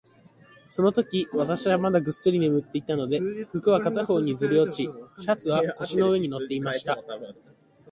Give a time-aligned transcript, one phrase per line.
[0.67, 4.89] そのとき、私はまだぐっすり眠っていたので、服は片方にずり落ち、
[5.21, 6.97] シャツは腰の上に載っていました。